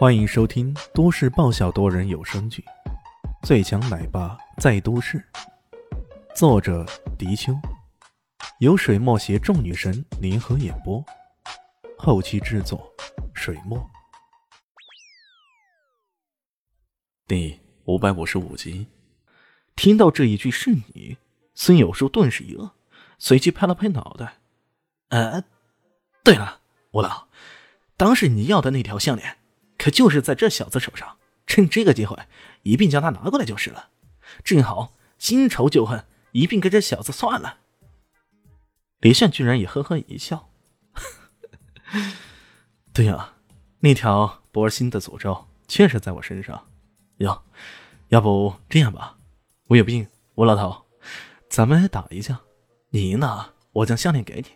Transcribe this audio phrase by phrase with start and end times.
[0.00, 2.64] 欢迎收听都市爆笑多人有声剧
[3.46, 5.18] 《最强奶爸在都市》，
[6.34, 6.86] 作者：
[7.18, 7.52] 迪秋，
[8.60, 11.04] 由水墨携众女神联合演播，
[11.98, 12.90] 后期制作：
[13.34, 13.78] 水墨。
[17.26, 18.86] 第五百五十五集，
[19.76, 21.18] 听到这一句是你，
[21.52, 22.70] 孙有树顿时一愣，
[23.18, 24.38] 随即拍了拍脑袋
[25.10, 25.44] ：“呃，
[26.24, 26.62] 对了，
[26.92, 27.28] 吴老，
[27.98, 29.36] 当时你要的那条项链。”
[29.80, 32.14] 可就是在这小子手上，趁这个机会
[32.64, 33.88] 一并将他拿过来就是了。
[34.44, 37.60] 正好新仇旧恨一并跟这小子算了。
[38.98, 40.50] 李炫居然也呵呵一笑
[42.92, 43.32] ：“对呀，
[43.78, 46.66] 那条博尔辛的诅咒确实在我身上。
[47.16, 47.42] 哟，
[48.08, 49.16] 要不这样吧，
[49.68, 50.84] 我有病，吴老头，
[51.48, 52.38] 咱们打一架，
[52.90, 54.48] 你赢了，我将项链给你，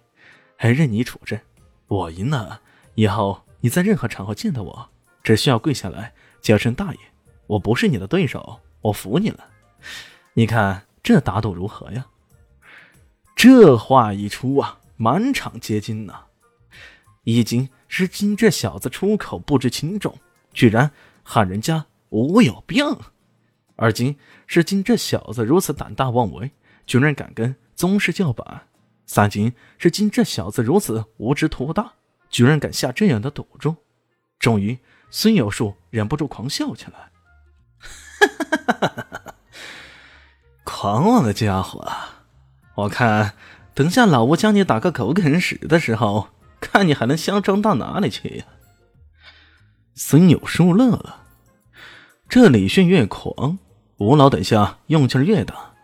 [0.58, 1.38] 还任你处置；
[1.86, 2.60] 我赢了，
[2.94, 4.91] 以后你在任何场合见到我。”
[5.24, 6.98] 只需要跪下来叫声大爷，
[7.46, 9.48] 我不是你的对手，我服你了。
[10.34, 12.06] 你看这打赌如何呀？
[13.34, 16.27] 这话一出啊，满场皆惊呐！
[17.25, 20.14] 一惊是惊这小子出口不知轻重，
[20.53, 20.91] 居然
[21.22, 22.84] 喊人家我有病；
[23.77, 24.14] 二惊
[24.47, 26.50] 是惊这小子如此胆大妄为，
[26.86, 28.44] 居然敢跟宗师叫板；
[29.06, 31.94] 三惊是惊这小子如此无知徒大，
[32.28, 33.75] 居然敢下这样的赌注。
[34.38, 34.78] 终于。
[35.16, 37.12] 孙有树忍不住狂笑起来，
[40.66, 41.88] 狂妄的家伙！
[42.74, 43.34] 我看
[43.74, 48.44] 等下老吴将你打个狗啃屎的时候，看你还能嚣张到哪里去呀！
[49.94, 51.22] 孙有树乐了，
[52.28, 53.60] 这李迅越狂，
[53.98, 55.74] 吴老等下用劲越大，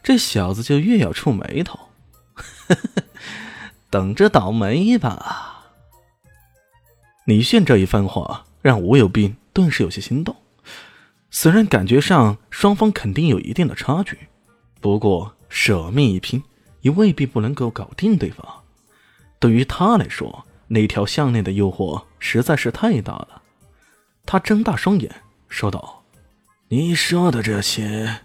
[0.00, 1.76] 这小子就越要触眉头，
[3.90, 5.72] 等着倒霉吧！
[7.24, 8.45] 李迅这一番话。
[8.62, 10.34] 让吴有斌顿时有些心动。
[11.30, 14.16] 虽然感觉上双方肯定有一定的差距，
[14.80, 16.42] 不过舍命一拼
[16.80, 18.46] 也未必不能够搞定对方。
[19.38, 23.42] 对于他来说，那条项链的诱惑实在是太大了。
[24.24, 25.14] 他睁大双眼
[25.48, 26.02] 说道
[26.68, 28.22] ：“你说的这些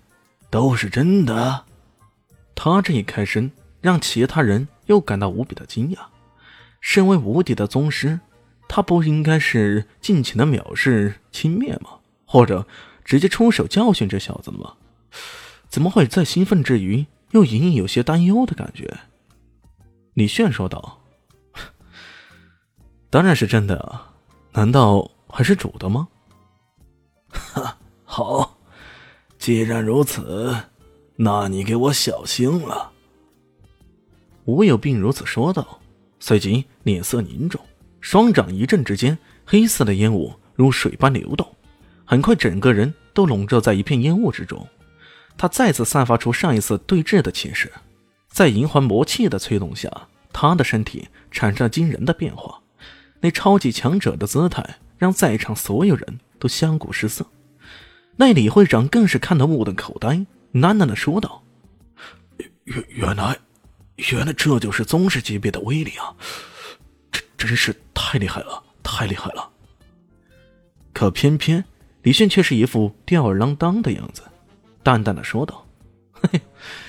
[0.50, 1.66] 都是真的？”
[2.56, 3.52] 他这一开声，
[3.82, 5.98] 让其他人又感到无比的惊讶。
[6.80, 8.20] 身为无敌的宗师。
[8.74, 12.00] 他不应该是尽情的藐视、轻蔑吗？
[12.26, 12.66] 或者
[13.04, 14.76] 直接出手教训这小子吗？
[15.68, 19.00] 怎么会在兴奋之余又隐隐有些担忧的感觉？
[20.14, 21.02] 李炫说道
[23.12, 24.04] ：“当然是真的，
[24.54, 26.08] 难道还是主的吗？”
[27.28, 28.58] 哈， 好，
[29.38, 30.56] 既然如此，
[31.18, 32.94] 那你给我小心了。”
[34.48, 35.82] 吴有病如此说道，
[36.22, 37.60] 随即脸色凝重。
[38.02, 41.56] 双掌一震之间，黑色的烟雾如水般流动，
[42.04, 44.68] 很快整个人都笼罩在一片烟雾之中。
[45.38, 47.72] 他再次散发出上一次对峙的气势，
[48.28, 49.90] 在银环魔气的催动下，
[50.34, 52.60] 他的身体产生了惊人的变化。
[53.22, 57.26] 那超级强者的姿态让在场所有人都相顾失色。
[58.18, 61.44] 那李会长更是看得目瞪口呆，喃喃地说道
[62.66, 63.38] ：“原原来，
[64.12, 66.14] 原来这就是宗师级别的威力啊！”
[67.48, 69.50] 真是太厉害了，太厉害了！
[70.94, 71.64] 可偏偏
[72.04, 74.24] 李迅却是一副吊儿郎当的样子，
[74.84, 75.66] 淡淡的说道
[76.12, 76.42] ：“嘿，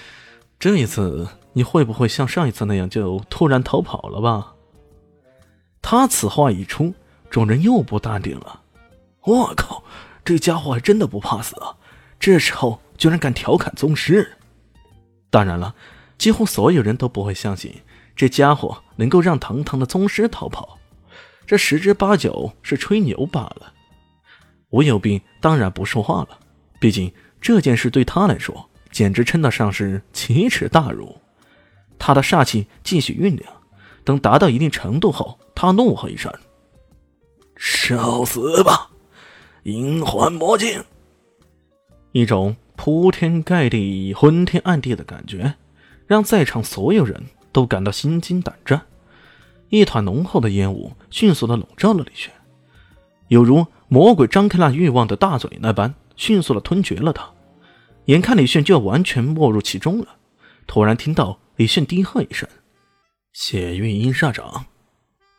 [0.58, 4.54] 这一次你会不会像上一次那样就突然逃跑了吧？”
[5.80, 6.94] 他此话一出，
[7.28, 8.60] 众人又不淡定了。
[9.22, 9.82] 我靠，
[10.24, 11.76] 这家伙还真的不怕死啊！
[12.18, 14.36] 这时候居然敢调侃宗师！
[15.28, 15.74] 当然了，
[16.18, 17.82] 几乎所有人都不会相信。
[18.14, 20.78] 这家伙能够让堂堂的宗师逃跑，
[21.46, 23.72] 这十之八九是吹牛罢了。
[24.70, 26.38] 吴有病当然不说话了，
[26.80, 31.18] 毕竟这件事对他来说简直称得上是奇耻大辱。
[31.98, 33.52] 他的煞气继续酝酿，
[34.04, 36.32] 等达到一定程度后，他怒喝一声
[37.56, 38.90] ：“受死吧！
[39.64, 40.82] 银环魔镜！”
[42.12, 45.54] 一种铺天盖地、昏天暗地的感觉，
[46.06, 47.22] 让在场所有人。
[47.52, 48.80] 都感到心惊胆战，
[49.68, 52.32] 一团浓厚的烟雾迅速的笼罩了李轩，
[53.28, 57.30] 犹如魔鬼张开那欲望的大嘴那般，迅速的吞绝了他。
[58.06, 60.08] 眼看李炫就要完全没入其中了，
[60.66, 62.48] 突然听到李炫低喝一声
[63.32, 64.64] ：“血运阴煞掌！”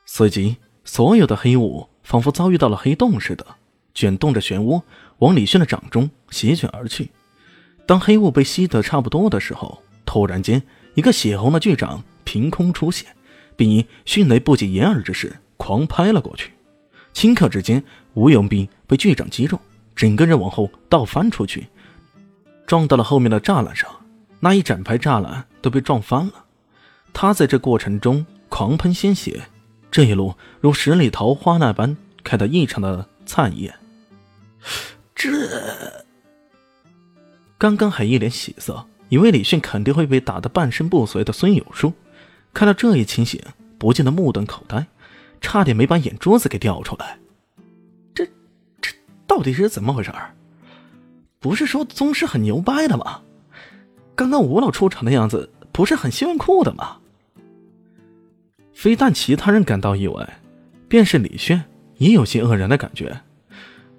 [0.05, 3.45] 随即，所有的黑雾仿佛遭遇到了黑洞似的，
[3.93, 4.81] 卷动着漩涡
[5.17, 7.09] 往李炫的掌中席卷而去。
[7.85, 10.61] 当黑雾被吸得差不多的时候，突然间。
[10.95, 13.15] 一个血红的巨掌凭空出现，
[13.55, 16.51] 并以迅雷不及掩耳之势狂拍了过去。
[17.13, 19.59] 顷刻之间，吴有斌被巨掌击中，
[19.95, 21.67] 整个人往后倒翻出去，
[22.65, 23.89] 撞到了后面的栅栏上，
[24.39, 26.45] 那一整排栅栏都被撞翻了。
[27.13, 29.43] 他在这过程中狂喷鲜血，
[29.91, 33.73] 这一路如十里桃花那般开得异常的灿艳。
[35.13, 35.29] 这
[37.57, 41.93] 刚刚还一脸喜色，以为李迅肯定会被打得半身不遂的孙有树，
[42.51, 43.39] 看到这一情形，
[43.77, 44.87] 不禁的目瞪口呆，
[45.39, 47.19] 差点没把眼珠子给掉出来。
[48.15, 48.25] 这
[48.81, 48.91] 这
[49.27, 50.33] 到底是怎么回事儿？
[51.39, 53.21] 不是说宗师很牛掰的吗？
[54.15, 56.97] 刚刚吴老出场的样子不是很炫酷的吗？
[58.73, 60.41] 非但其他人感到意外，
[60.87, 61.65] 便是李炫
[61.97, 63.21] 也有些愕然的感觉。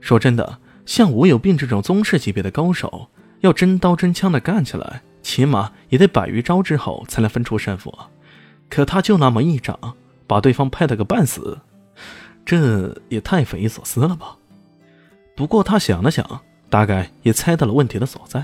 [0.00, 0.58] 说真的。
[0.84, 3.08] 像吴有病这种宗师级别的高手，
[3.44, 7.94] 要真刀真枪的干起来，起码也得百余招之后才能分出胜负。
[8.70, 9.78] 可他就那么一掌，
[10.26, 11.58] 把对方拍了个半死，
[12.46, 14.38] 这也太匪夷所思了吧？
[15.36, 18.42] 不过他想了想，大概也猜到了问题的所在。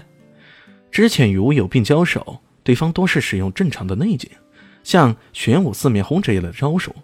[0.91, 4.31] 之前与吴有病交手，对方多是使用正常的内劲，
[4.85, 6.95] 像玄武四面轰这样的招数。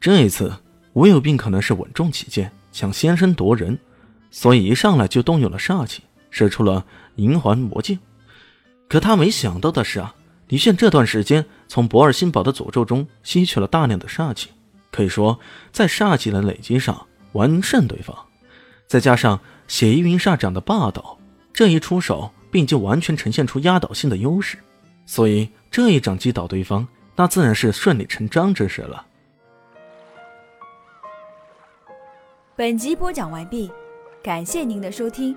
[0.00, 0.52] 这一次，
[0.94, 3.78] 吴有病可能是稳重起见，想先声夺人。
[4.28, 6.02] 所以一上来就动用了煞气，
[6.36, 6.84] 使出了
[7.14, 7.98] 银环魔镜。
[8.88, 10.14] 可他没想到的是啊，
[10.48, 14.50] 李炫这段时间从博尔新堡的诅咒中吸取了大量的煞气，
[14.92, 15.40] 可以说
[15.72, 18.14] 在煞气的累积上完胜对方。
[18.86, 21.18] 再加上血衣云煞掌的霸道，
[21.54, 24.58] 这一出手便就完全呈现出压倒性的优势。
[25.06, 26.86] 所以这一掌击倒对方，
[27.16, 29.06] 那自然是顺理成章之事了。
[32.54, 33.72] 本集播讲完毕。
[34.22, 35.36] 感谢您的收听，